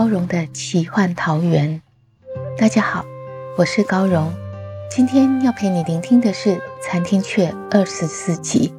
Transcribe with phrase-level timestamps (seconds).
[0.00, 1.82] 高荣的奇幻桃源。
[2.56, 3.04] 大家好，
[3.58, 4.32] 我是高荣。
[4.90, 8.72] 今天要陪你聆听的是《残天阙》二十四集。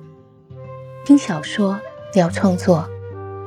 [1.06, 1.80] 听小说
[2.16, 2.90] 聊创作。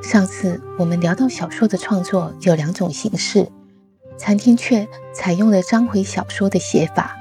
[0.00, 3.40] 上次我们聊到小说的创作有两种形式，
[4.16, 7.16] 《残天阙》采用了章回小说的写法。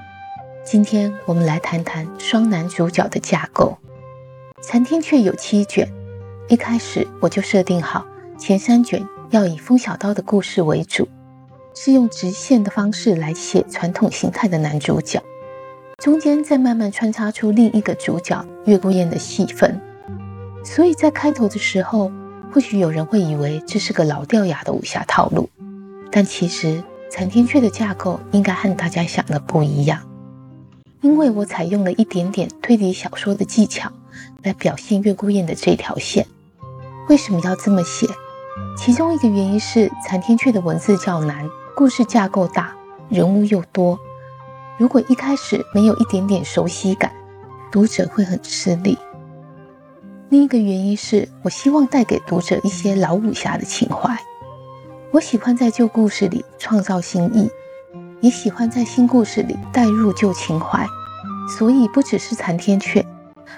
[0.64, 3.80] 今天我们来谈谈双男主角的架构。
[4.62, 5.92] 《残天阙》有七卷，
[6.48, 8.06] 一开始我就设定好
[8.46, 11.08] 前三卷要以风小刀的故事为主，
[11.74, 15.24] 是用直线的方式来写传统形态的男主角。
[16.00, 19.80] 中间再慢慢穿插出另一个主角月孤雁的戏份，
[20.62, 22.12] 所以在开头的时候，
[22.52, 25.50] 或许有人会以为这是个老掉牙的武侠套路，
[26.12, 30.02] 但其实残天阙的架构应该和大家想的不一样，
[31.00, 33.90] 因为我采用了一点点推理小说的技巧
[34.42, 36.28] 来表现月孤雁的这条线。
[37.08, 38.06] 为什么要这么写？
[38.76, 42.74] 其中一个原因是残天阙的文字较难，故事架构大，
[43.08, 43.98] 人物又多。
[44.78, 47.12] 如果一开始没有一点点熟悉感，
[47.72, 48.98] 读者会很吃力。
[50.30, 54.18] 另一个原因是我希望带给读者一些老武侠的情怀。
[55.12, 57.50] 我喜欢在旧故事里创造新意，
[58.22, 60.86] 也喜欢在新故事里带入旧情怀。
[61.58, 63.06] 所以不只是残天阙，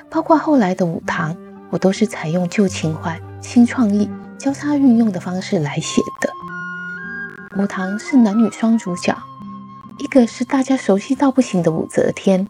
[0.09, 1.35] 包括后来的武堂，
[1.69, 4.09] 我都是采用旧情怀、新创意
[4.45, 6.31] 交叉运用的方式来写的。
[7.57, 9.17] 武堂是男女双主角。
[9.97, 12.47] 一个是大家熟悉到不行的武则天，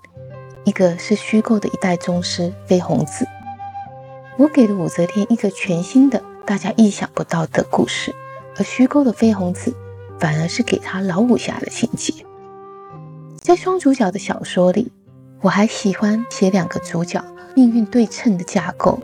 [0.66, 3.26] 一个是虚构的一代宗师飞鸿子。
[4.36, 8.14] 我给了武则天一个全新的、大家意想不到的故事，
[8.58, 9.74] 而虚构的飞鸿子
[10.20, 12.14] 反而是给他老武侠的情节。
[13.38, 14.92] 在双主角的小说里，
[15.40, 17.24] 我还喜欢写两个主角
[17.56, 19.00] 命运对称的架构。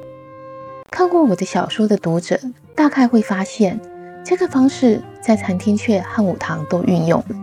[0.90, 2.38] 看过我的小说的读者
[2.82, 3.80] 大概会发现，
[4.26, 7.36] 这个方式在残天阙和武堂都运用了。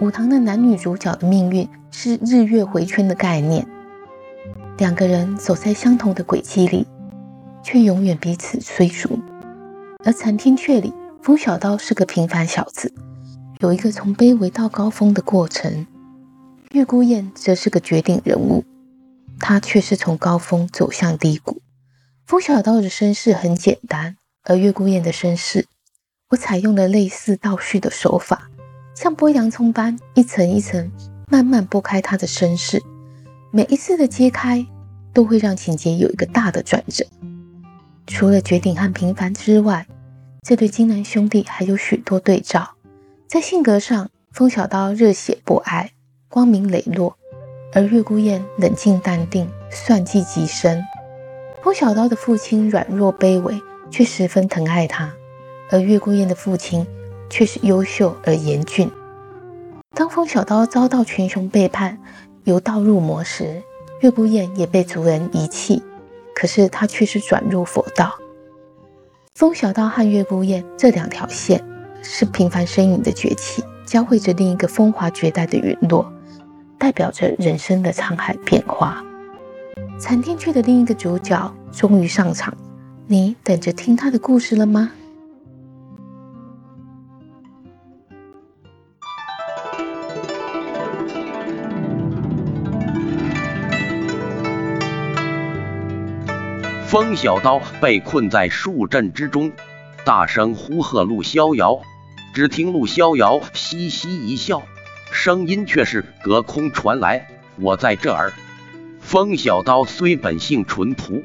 [0.00, 3.66] 武堂的男女主角的命运是日月回圈的概念，
[4.78, 6.86] 两个人走在相同的轨迹里，
[7.62, 9.18] 却永远彼此追逐。
[10.06, 10.90] 而残天阙里，
[11.20, 12.94] 风小刀是个平凡小子，
[13.58, 15.84] 有一个从卑微到高峰的过程；
[16.70, 18.64] 月孤雁则是个绝顶人物，
[19.38, 21.60] 他却是从高峰走向低谷。
[22.24, 24.16] 风小刀的身世很简单，
[24.50, 25.64] 而月孤雁的身世，
[26.30, 28.50] 我采用了类似倒叙的手法。
[28.96, 30.90] 像剥洋葱般一层一层
[31.28, 32.82] 慢慢剥开他的身世，
[33.52, 34.66] 每一次的揭开
[35.12, 37.06] 都会让情节有一个大的转折。
[38.08, 39.86] 除了绝顶和平凡之外，
[40.42, 42.70] 这对金兰兄弟还有许多对照。
[43.28, 45.92] 在性格上，风小刀热血不爱，
[46.28, 47.14] 光明磊落；
[47.72, 50.82] 而月孤雁冷静淡定，算计极深。
[51.62, 53.54] 风小刀的父亲软弱卑微，
[53.90, 55.10] 却十分疼爱他；
[55.70, 56.86] 而月孤雁的父亲。
[57.32, 58.90] 却是优秀而严峻。
[59.94, 61.96] 当风小刀遭到群雄背叛，
[62.42, 63.62] 由道入魔时，
[64.00, 65.80] 月孤雁也被族人遗弃。
[66.34, 68.14] 可是他却是转入佛道。
[69.36, 71.64] 风小刀和月孤雁这两条线，
[72.02, 76.12] 是平凡身影的崛起，交汇着另一个风华绝代的陨落，
[76.78, 79.04] 代表着人生的沧海变化。
[80.00, 82.52] 残天阙的另一个主角终于上场，
[83.12, 84.92] 你等着听他的故事了吗？
[96.86, 99.50] 风小刀被困在树阵之中，
[100.04, 101.80] 大声呼喝陆逍遥。
[102.32, 104.62] 只听陆逍遥嘻嘻一笑，
[105.10, 107.26] 声音却是隔空传来
[107.58, 108.32] ：“我在这儿。”
[109.02, 111.24] 风小刀虽本性淳朴，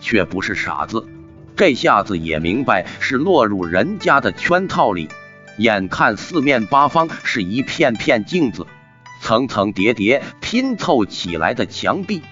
[0.00, 1.04] 却不是傻子，
[1.56, 5.08] 这下子也明白是落入人家的圈套里。
[5.58, 8.66] 眼看四面八方是一片片镜子，
[9.20, 12.22] 层层叠叠拼凑起来的墙壁，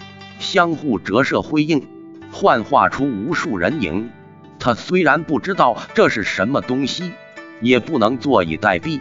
[0.41, 1.87] 相互折射辉映。
[2.33, 4.11] 幻化出无数人影，
[4.59, 7.13] 他虽然不知道这是什么东西，
[7.61, 8.99] 也不能坐以待毙，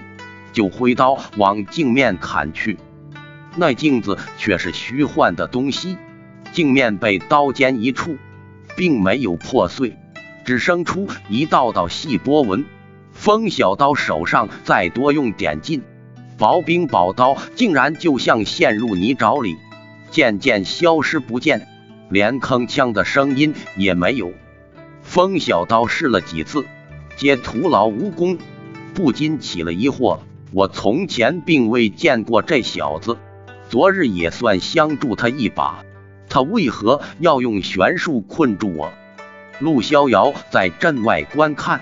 [0.53, 2.77] 就挥刀往镜面砍去。
[3.55, 5.97] 那镜子却是虚幻的东西，
[6.51, 8.17] 镜面被刀尖一触，
[8.75, 9.97] 并没有破碎，
[10.51, 12.65] 只生出一道道细波纹。
[13.13, 15.81] 风小刀手上再多用点劲，
[16.37, 19.55] 薄冰宝刀竟然就像陷入泥沼里，
[20.09, 21.69] 渐渐消失不见，
[22.09, 24.33] 连铿锵的声音也没有。
[25.01, 26.65] 风小刀试了几次，
[27.15, 28.37] 皆徒劳无功，
[28.93, 30.19] 不禁起了疑惑：
[30.51, 33.17] 我从前并未见过这小子。
[33.69, 35.85] 昨日也算相助他一把，
[36.27, 38.91] 他为何要用玄术困住我？
[39.61, 41.81] 陆逍遥在阵外观看，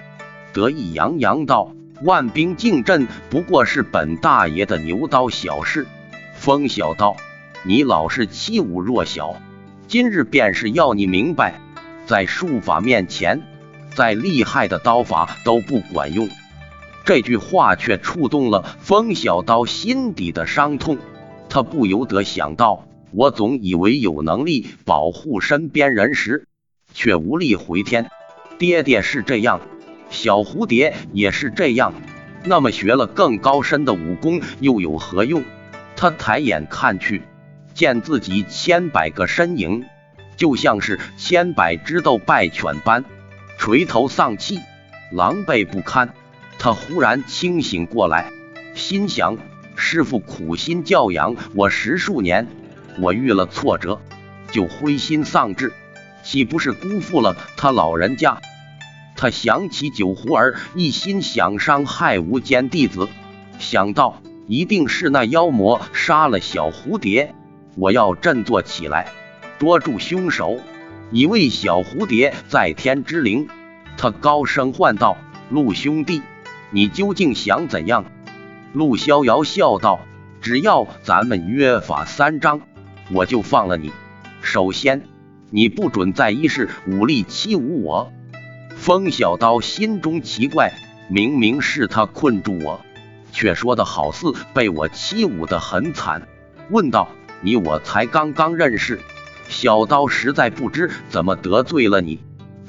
[0.51, 1.71] 得意洋洋道
[2.03, 5.87] ：“万兵进阵不过是本大爷的牛刀小事。”
[6.35, 7.15] 风小刀，
[7.63, 9.37] 你老是欺侮弱小，
[9.87, 11.61] 今日便是要你明白，
[12.05, 13.41] 在术法面前，
[13.95, 16.27] 再厉害的刀法都不管用。
[17.05, 20.97] 这句话却触动了风小刀心底的伤痛。
[21.47, 26.45] 他不由得想到，我总以为有能力保护身边人时，
[26.93, 28.09] 却无力回天。
[28.57, 29.61] 爹爹是这样，
[30.09, 31.93] 小蝴蝶也是这样。
[32.43, 35.43] 那么学了更高深的武功又有何用？
[35.95, 37.21] 他抬眼看去，
[37.73, 39.85] 见自己千百个身影，
[40.35, 43.03] 就像是千百只斗败犬般，
[43.57, 44.59] 垂头丧气，
[45.11, 46.13] 狼狈不堪。
[46.57, 48.31] 他忽然清醒过来，
[48.75, 49.37] 心想。
[49.81, 52.47] 师傅苦心教养我十数年，
[52.99, 54.01] 我遇了挫折
[54.51, 55.71] 就灰心丧志，
[56.23, 58.39] 岂不是辜负了他老人家？
[59.15, 63.09] 他想起九狐儿一心想伤害无间弟子，
[63.59, 67.35] 想到一定是那妖魔杀了小蝴蝶，
[67.75, 69.11] 我要振作起来，
[69.57, 70.59] 捉住凶手，
[71.11, 73.47] 以为小蝴蝶在天之灵。
[73.97, 75.17] 他高声唤道
[75.51, 76.21] ：“陆兄弟，
[76.71, 78.05] 你究竟想怎样？”
[78.71, 79.99] 陆逍遥笑道
[80.39, 82.61] ：“只要咱们约法三章，
[83.11, 83.91] 我就放了你。
[84.41, 85.03] 首先，
[85.49, 88.11] 你不准再一试武力欺侮我。”
[88.75, 90.71] 风小刀心中奇怪，
[91.09, 92.79] 明明是他困住我，
[93.31, 96.27] 却说的好似被我欺侮的很惨，
[96.69, 97.09] 问道
[97.41, 98.99] ：“你我才刚刚认识，
[99.49, 102.19] 小刀实在不知怎么得罪了你。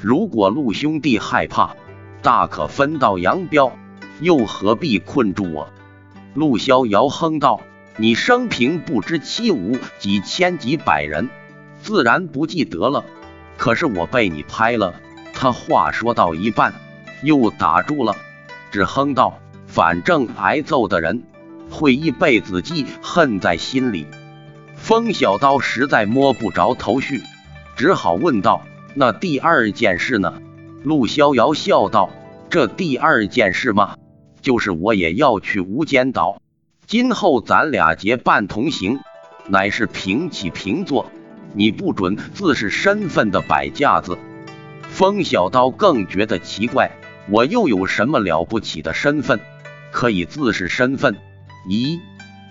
[0.00, 1.76] 如果陆兄弟害怕，
[2.22, 3.72] 大可分道扬镳，
[4.20, 5.68] 又何必困住我？”
[6.34, 7.60] 陆逍遥哼道
[7.98, 11.28] ：“你生平不知欺侮几千几百人，
[11.82, 13.04] 自然不记得了。
[13.56, 14.94] 可是我被你拍了。”
[15.32, 16.74] 他话说到一半，
[17.22, 18.14] 又打住了，
[18.70, 21.22] 只哼道：“反正挨揍的人
[21.70, 24.06] 会一辈子记恨在心里。”
[24.76, 27.22] 风小刀实在摸不着头绪，
[27.76, 28.62] 只好问道
[28.94, 30.42] ：“那第二件事呢？”
[30.84, 32.10] 陆逍遥笑道
[32.50, 33.96] ：“这第二件事吗？”
[34.42, 36.40] 就是我也要去无间岛，
[36.86, 39.00] 今后咱俩结伴同行，
[39.46, 41.10] 乃是平起平坐，
[41.54, 44.18] 你不准自是身份的摆架子。
[44.88, 46.90] 风小刀更觉得奇怪，
[47.28, 49.40] 我又有什么了不起的身份，
[49.92, 51.16] 可以自是身份？
[51.68, 52.00] 咦，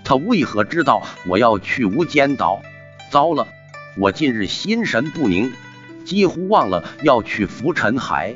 [0.04, 2.62] 他为何知道我要去无间岛？
[3.12, 3.48] 糟了，
[3.98, 5.52] 我近日心神不宁，
[6.06, 8.36] 几乎忘了要去浮尘海。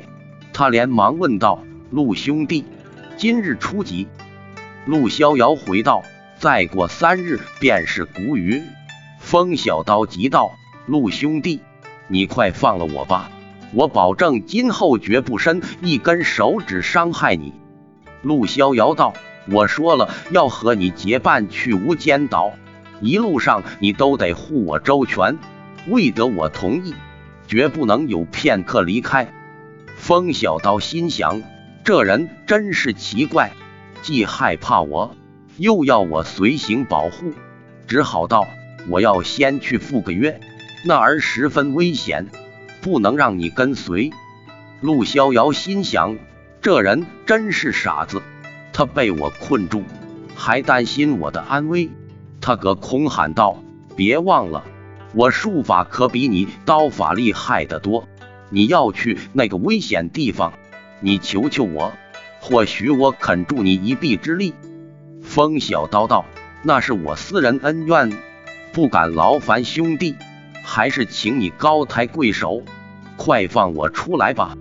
[0.52, 2.64] 他连忙问道：“陆兄弟。”
[3.16, 4.08] 今日初几？
[4.86, 6.02] 陆逍遥回道
[6.38, 8.62] ：“再过三日便是谷雨。”
[9.18, 10.52] 风小刀急道
[10.86, 11.60] ：“陆兄弟，
[12.08, 13.30] 你快放了我吧！
[13.72, 17.52] 我保证今后绝不伸一根手指伤害你。”
[18.22, 19.14] 陆逍遥道
[19.50, 22.52] ：“我说了要和你结伴去无间岛，
[23.00, 25.38] 一路上你都得护我周全，
[25.88, 26.94] 未得我同意，
[27.46, 29.32] 绝不能有片刻离开。”
[29.96, 31.42] 风小刀心想。
[31.84, 33.52] 这人真是奇怪，
[34.00, 35.14] 既害怕我，
[35.58, 37.34] 又要我随行保护，
[37.86, 38.46] 只好道
[38.88, 40.40] ：“我要先去赴个约，
[40.84, 42.28] 那儿十分危险，
[42.82, 44.12] 不能让你跟随。”
[44.82, 46.18] 陆逍遥心想：
[46.60, 48.20] 这人真是傻子，
[48.72, 49.82] 他被我困住，
[50.34, 51.88] 还担心我的安危。
[52.40, 53.62] 他隔空喊道
[53.96, 54.64] ：“别忘了，
[55.14, 58.06] 我术法可比你刀法厉害得多，
[58.50, 60.52] 你要去那个危险地方。”
[61.00, 61.92] 你求求我，
[62.40, 64.54] 或许我肯助你一臂之力。
[65.22, 66.24] 风小刀道
[66.62, 68.10] ：“那是我私人恩怨，
[68.72, 70.16] 不敢劳烦兄弟，
[70.64, 72.62] 还是请你高抬贵手，
[73.16, 74.56] 快放我出来吧。”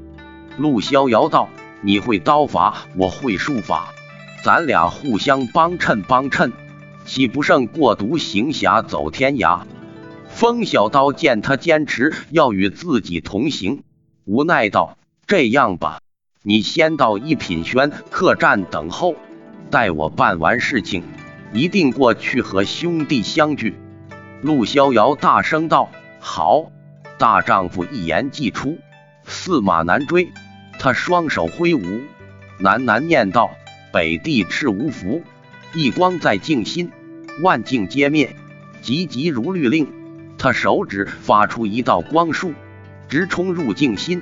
[0.57, 1.49] 陆逍遥道
[1.81, 3.93] ：“你会刀法，我会术法，
[4.43, 6.53] 咱俩互相帮衬帮衬，
[7.05, 9.61] 岂不胜过独行侠走天涯？”
[10.29, 13.83] 风小刀见他坚持要与自己同行，
[14.25, 15.99] 无奈道：“这样吧。”
[16.45, 19.15] 你先到一品轩客栈等候，
[19.71, 21.03] 待我办完事情，
[21.53, 23.75] 一定过去和兄弟相聚。
[24.43, 26.69] 陆逍遥大声道：“好！”
[27.17, 28.77] 大丈夫一言既出，
[29.23, 30.33] 驷马难追。
[30.77, 32.01] 他双手挥舞，
[32.59, 33.51] 喃喃念道
[33.93, 35.23] ：“北地赤无福，
[35.73, 36.91] 一光在静心，
[37.41, 38.35] 万境皆灭，
[38.81, 39.87] 急急如律令。”
[40.37, 42.51] 他手指发出一道光束，
[43.07, 44.21] 直冲入静心。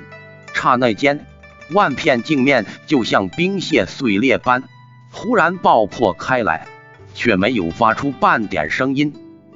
[0.54, 1.26] 刹那间，
[1.72, 4.62] 万片镜面就像冰屑碎裂般，
[5.10, 6.68] 忽然爆破开来，
[7.12, 9.12] 却没有发出半点声音，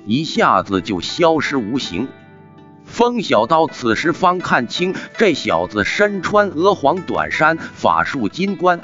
[0.07, 2.09] 一下子就消失无形。
[2.85, 8.81] 风小刀此时方看清，这小子身穿鹅黄短衫，法术金冠，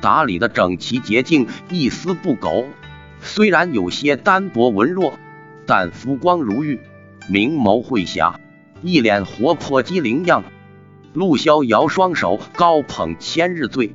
[0.00, 2.66] 打理的整齐洁净，一丝不苟。
[3.20, 5.18] 虽然有些单薄文弱，
[5.66, 6.80] 但肤光如玉，
[7.28, 8.40] 明眸慧霞，
[8.80, 10.42] 一脸活泼机灵样。
[11.12, 13.94] 陆逍遥双手高捧千日醉，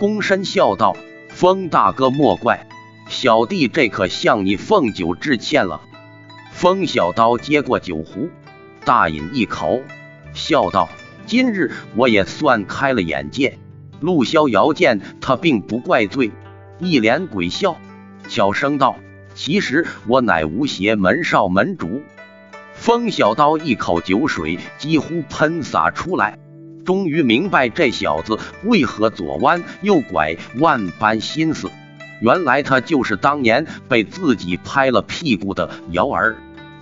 [0.00, 0.96] 躬身笑道
[1.30, 2.66] ：“风大哥莫怪，
[3.08, 5.80] 小弟这可向你奉酒致歉了。”
[6.56, 8.30] 风小刀接过酒壶。
[8.82, 9.82] 大饮一口，
[10.32, 10.88] 笑道
[11.26, 13.58] ：“今日我也算开了眼界。”
[14.00, 16.32] 陆逍遥见他并不怪罪，
[16.78, 17.76] 一脸鬼笑，
[18.26, 18.96] 悄声道
[19.36, 22.00] ：“其实我乃无邪门少门主。”
[22.72, 26.38] 风小刀一口酒水几乎喷洒出来，
[26.86, 31.70] 终于明白这小子为何左弯右拐，万般心思。
[32.22, 36.34] 原来他就是当年被自己拍了屁股的瑶儿。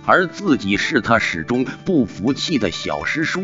[0.05, 3.43] 而自己是他始终不服气的小师叔，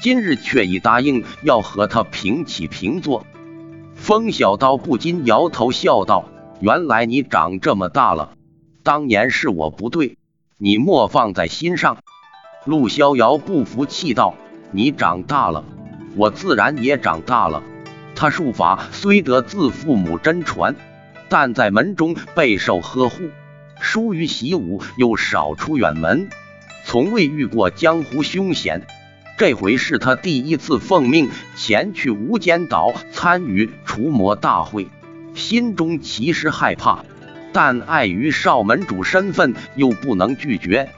[0.00, 3.24] 今日却已答应要和他平起平坐。
[3.94, 6.28] 风小刀不禁摇头笑道
[6.60, 8.34] ：“原来你长这么大了，
[8.82, 10.16] 当年是我不对，
[10.58, 11.98] 你莫放在心上。”
[12.66, 14.34] 陆逍遥不服气道
[14.72, 15.64] ：“你长大了，
[16.16, 17.62] 我自然也长大了。
[18.16, 20.74] 他术法虽得自父母真传，
[21.28, 23.30] 但在门中备受呵护。”
[23.82, 26.28] 疏于习武，又少出远门，
[26.86, 28.86] 从未遇过江湖凶险。
[29.36, 34.86] 这回是他第一次奉命前去无间岛参与除魔大会，
[35.34, 37.04] 心中其实害怕，
[37.52, 40.88] 但碍于少门主身份，又不能拒绝，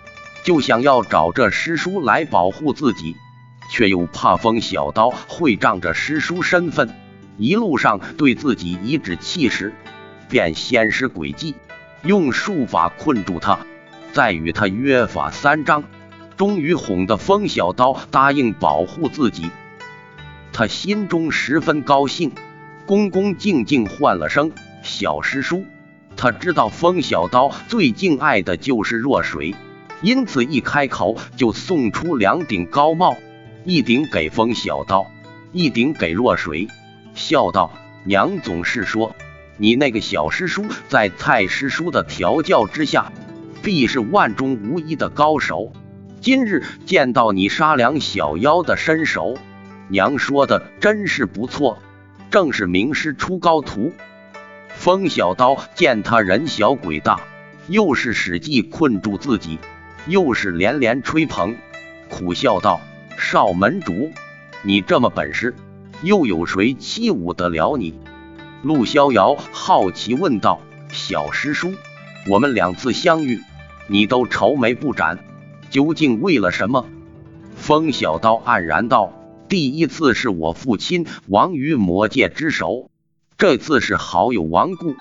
[0.44, 3.16] 就想要找这师叔来保护自己，
[3.70, 6.94] 却又怕风小刀会仗着师叔身份，
[7.38, 9.72] 一路上对自己颐指气使，
[10.28, 11.54] 便先施诡计。
[12.04, 13.58] 用术法困住他，
[14.12, 15.84] 再与他约法三章，
[16.36, 19.50] 终于哄得风小刀答应保护自己。
[20.52, 22.32] 他心中十分高兴，
[22.84, 24.52] 恭恭敬敬唤了声
[24.84, 25.64] “小师叔”。
[26.14, 29.54] 他知道风小刀最敬爱的就是若水，
[30.02, 33.16] 因此一开口就送出两顶高帽，
[33.64, 35.06] 一顶给风小刀，
[35.52, 36.68] 一顶给若水，
[37.14, 37.72] 笑道
[38.04, 39.16] ：“娘总是说。”
[39.56, 43.12] 你那个小师叔在蔡师叔的调教之下，
[43.62, 45.72] 必是万中无一的高手。
[46.20, 49.36] 今日见到你杀两小妖的身手，
[49.88, 51.78] 娘说的真是不错，
[52.30, 53.92] 正是名师出高徒。
[54.74, 57.20] 风小刀见他人小鬼大，
[57.68, 59.58] 又是使计困住自己，
[60.08, 61.54] 又是连连吹捧，
[62.10, 62.80] 苦笑道
[63.16, 64.10] ：“少门主，
[64.62, 65.54] 你这么本事，
[66.02, 67.94] 又有谁欺侮得了你？”
[68.64, 70.58] 陆逍遥好奇问道
[70.90, 71.74] ：“小师叔，
[72.26, 73.42] 我们两次相遇，
[73.88, 75.18] 你都愁眉不展，
[75.68, 76.86] 究竟为了什么？”
[77.56, 79.12] 风小刀黯然道
[79.50, 82.88] ：“第一次是我父亲亡于魔界之手，
[83.36, 84.94] 这次是好友亡故，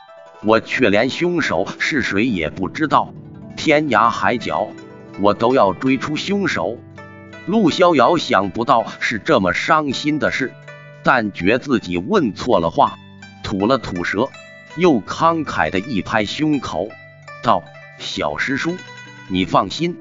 [0.43, 3.13] 我却连凶手是谁也不知道。
[3.55, 4.67] 天涯海角，
[5.22, 6.77] 我都要追出凶手。”
[7.48, 10.51] 陆逍遥想不到是这么伤心的事，
[11.01, 13.00] 但觉自己问错了话。
[13.54, 14.30] 吐了吐舌，
[14.78, 16.90] 又慷慨的一拍胸口，
[17.44, 17.64] 道
[18.00, 18.76] ：“小师叔，
[19.28, 19.96] 你放心，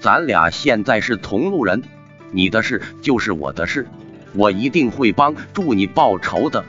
[0.00, 1.84] 咱俩现在是同路人，
[2.32, 3.86] 你的事就是我的事，
[4.34, 6.64] 我一定会帮助你报仇的。”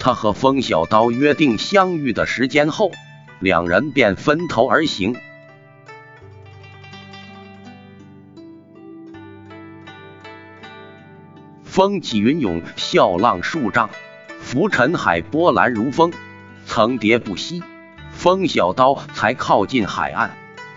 [0.00, 2.90] 他和风小刀约定相遇的时间后，
[3.38, 5.16] 两人便分头而行。
[11.62, 13.90] 风起云涌，啸浪数丈。
[14.50, 16.10] 浮沉海，波澜如风，
[16.64, 17.62] 层叠不息。
[18.10, 20.30] 风小刀才靠近海岸，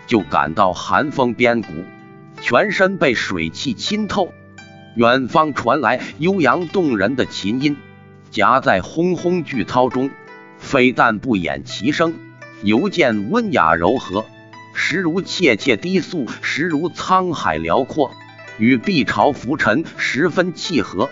[0.06, 1.68] 就感到寒风鞭骨，
[2.42, 4.30] 全身被水汽浸透。
[4.94, 7.78] 远方传来悠扬动人的琴音，
[8.30, 10.10] 夹在轰轰巨涛中，
[10.58, 12.12] 非但不掩其声，
[12.62, 14.26] 犹见温雅柔和，
[14.74, 18.10] 时如切切低诉，时如沧海辽阔，
[18.58, 21.08] 与碧潮浮沉十分契合。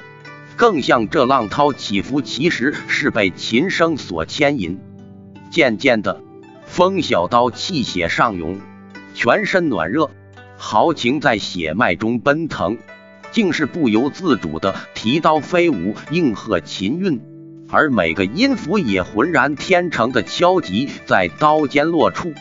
[0.61, 4.79] 更像这浪涛起伏，其实是被琴声所牵引。
[5.51, 6.21] 渐渐的，
[6.67, 8.59] 风小刀气血上涌，
[9.15, 10.11] 全身暖热，
[10.59, 12.77] 豪情在血脉中奔腾，
[13.33, 17.23] 竟是不由自主的提刀飞舞，应和琴韵。
[17.71, 22.35] 而每个音符也浑然天成的敲击在刀尖落处，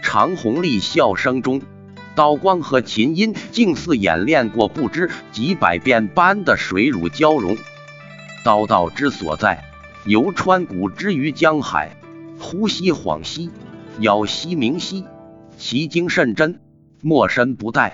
[0.00, 1.60] 长虹厉笑声中，
[2.14, 7.56] 刀光和琴音竟似演练过不知几百遍般的水乳交融。
[8.44, 9.64] 刀道之所在，
[10.04, 11.96] 游川谷之于江海，
[12.38, 13.50] 呼吸恍兮，
[13.98, 15.04] 杳兮明兮，
[15.56, 16.60] 其精甚真，
[17.00, 17.92] 莫身不殆。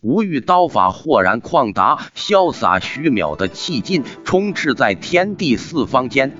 [0.00, 6.32] 吾欲刀法豁然旷达，潇洒虚渺的气劲充斥在天地四方间。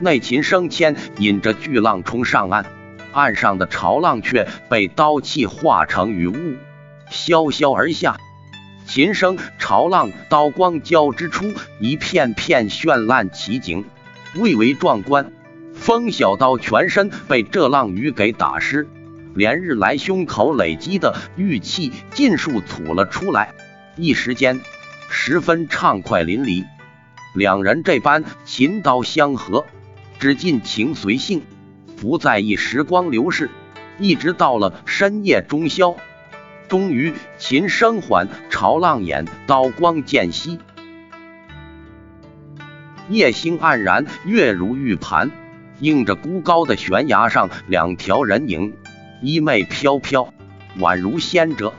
[0.00, 2.66] 内琴声牵引着巨浪冲上岸，
[3.12, 6.56] 岸上的潮浪却被刀气化成雨雾，
[7.10, 8.18] 潇潇而下。
[8.86, 13.84] 琴声、潮浪、刀光交织出一片片绚烂奇景，
[14.34, 15.32] 蔚为壮观。
[15.74, 18.88] 风小刀全身被这浪雨给打湿。
[19.34, 23.52] 连日来胸口累积的郁气尽数吐了出来，
[23.96, 24.60] 一时间
[25.10, 26.64] 十分畅快淋漓。
[27.34, 29.66] 两人这般琴刀相合，
[30.18, 31.42] 只尽情随性，
[32.00, 33.50] 不在意时光流逝。
[33.98, 35.96] 一直到了深夜中宵，
[36.68, 40.58] 终于琴声缓，潮浪掩，刀光渐息，
[43.08, 45.30] 夜星黯然，月如玉盘，
[45.80, 48.74] 映着孤高的悬崖上两条人影。
[49.22, 50.34] 衣袂飘飘，
[50.78, 51.72] 宛如仙者。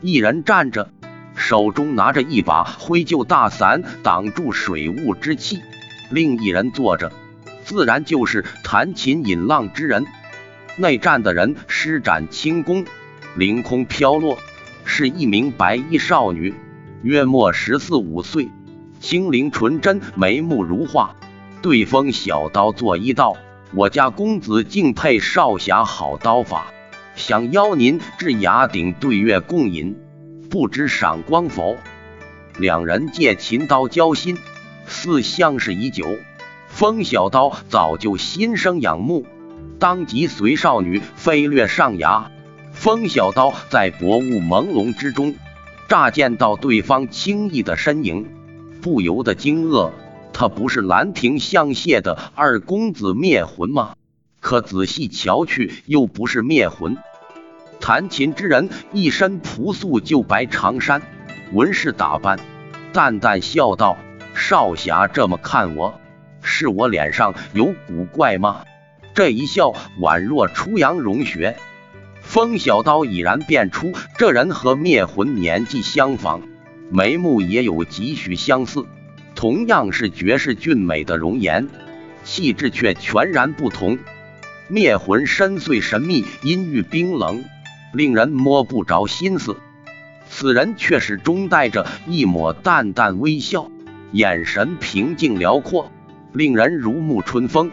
[0.00, 0.90] 一人站着，
[1.36, 5.58] 手中拿着一把灰旧大伞，挡住水雾之气；
[6.10, 7.12] 另一人坐着，
[7.62, 10.06] 自然就是弹琴引浪之人。
[10.76, 12.84] 内站的人施展轻功，
[13.36, 14.38] 凌空飘落，
[14.84, 16.54] 是一名白衣少女，
[17.02, 18.48] 约莫十四五岁，
[19.00, 21.16] 清灵纯真，眉目如画。
[21.60, 23.36] 对风小刀作揖道。
[23.74, 26.66] 我家公子敬佩少侠好刀法，
[27.16, 29.96] 想邀您至崖顶对月共饮，
[30.48, 31.76] 不知赏光否？
[32.56, 34.38] 两人借琴刀交心，
[34.86, 36.06] 似相识已久。
[36.68, 39.26] 风小刀早就心生仰慕，
[39.80, 42.30] 当即随少女飞掠上崖。
[42.84, 45.34] 风小刀在薄雾朦胧之中，
[45.88, 48.28] 乍见到对方轻逸的身影，
[48.82, 49.90] 不由得惊愕。
[50.34, 53.94] 他不是兰亭香榭的二公子灭魂吗？
[54.38, 56.98] 可仔细瞧去，又不是灭魂。
[57.80, 61.00] 弹琴之人一身朴素旧白长衫，
[61.54, 62.38] 纹饰打扮，
[62.92, 63.96] 淡淡笑道
[64.36, 65.98] ：“少侠这么看我，
[66.42, 68.66] 是我脸上有古怪吗？”
[69.16, 71.56] 这一笑宛若初阳融雪。
[72.34, 76.42] 风小刀已然辨出这人和灭魂年纪相仿，
[76.90, 78.86] 眉目也有几许相似。
[79.36, 81.68] 同样是绝世俊美的容颜，
[82.24, 84.00] 气质却全然不同。
[84.66, 87.44] 灭魂深邃神秘，阴郁冰冷，
[87.92, 89.56] 令人摸不着心思。
[90.28, 93.70] 此人却始终带着一抹淡淡微笑，
[94.10, 95.92] 眼神平静辽阔，
[96.32, 97.70] 令人如沐春风，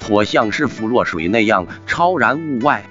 [0.00, 2.84] 颇像是浮若水那样超然物外。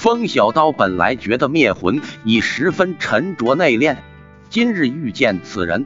[0.00, 3.98] 风小刀本来觉得灭魂已十分沉着内敛，
[4.48, 5.84] 今日遇见此人。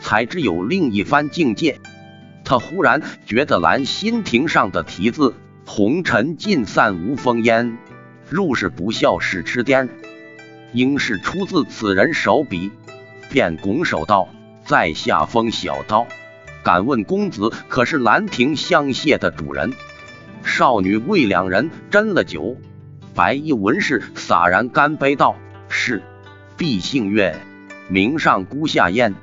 [0.00, 1.78] 才知有另一番境界。
[2.44, 7.78] 他忽然觉得兰心亭上的题字“红尘尽散无风烟，
[8.28, 9.88] 入世不笑是痴癫”，
[10.74, 12.72] 应是出自此人手笔，
[13.30, 14.28] 便拱手道
[14.66, 16.08] ：“在下风小刀，
[16.64, 19.72] 敢问公子可是兰亭香榭的主人？”
[20.42, 22.56] 少女为两人斟了酒，
[23.14, 25.36] 白衣文士洒然干杯道
[25.68, 26.02] ：“是，
[26.56, 27.36] 毕姓岳，
[27.88, 29.14] 名上孤下燕。”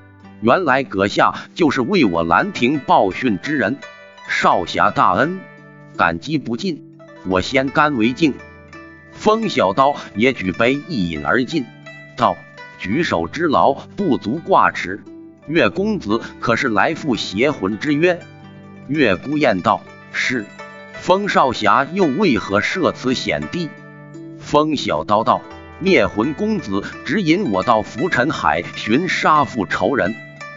[0.41, 3.77] 原来阁下就是为我兰亭报讯之人，
[4.29, 5.39] 少侠大恩，
[5.97, 6.97] 感激不尽。
[7.25, 8.33] 我先干为敬。
[9.11, 11.65] 风小刀也举杯一饮而尽，
[12.15, 12.37] 道
[12.79, 15.03] ：“举手之劳不足挂齿。
[15.47, 18.21] 岳公子可是来赴邪魂之约？”
[18.87, 19.81] 岳孤雁道
[20.13, 20.45] ：“是。”
[21.01, 23.69] 风少侠又为何设此险地？
[24.49, 25.39] 风小刀道
[25.77, 30.15] ：“灭魂公子指引我到浮尘海寻杀父仇人。”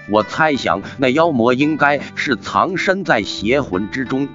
[0.09, 4.26] 我猜想，那妖魔应该是藏身在邪魂之中。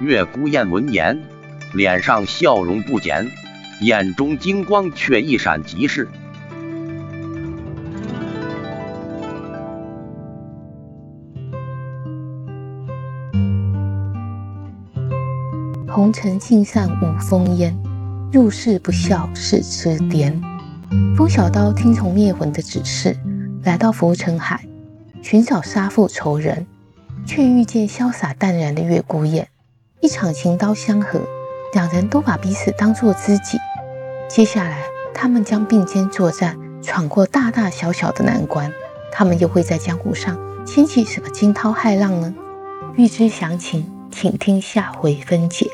[0.00, 1.22] 月孤雁闻言，
[1.74, 3.30] 脸上笑容不减，
[3.82, 6.08] 眼中金光却一闪即逝。
[15.86, 17.76] 红尘尽散无风烟，
[18.32, 20.34] 入世不孝是痴癫。
[21.16, 23.16] 风小刀听从灭魂的指示，
[23.62, 24.60] 来到浮尘海。
[25.22, 26.66] 寻找杀父仇人，
[27.24, 29.48] 却遇见潇洒淡然的月孤雁。
[30.00, 31.20] 一场情刀相合，
[31.72, 33.58] 两人都把彼此当作知己。
[34.28, 34.82] 接下来，
[35.14, 38.70] 他们将并肩作战，闯过大大小小的难关。
[39.10, 42.34] 他们又会在江湖上掀起什么惊涛骇浪呢？
[42.96, 45.68] 欲知详情，请听下回分解。